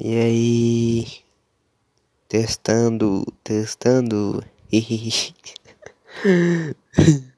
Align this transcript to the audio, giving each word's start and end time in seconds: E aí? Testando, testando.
E 0.00 0.16
aí? 0.16 1.06
Testando, 2.28 3.24
testando. 3.42 4.44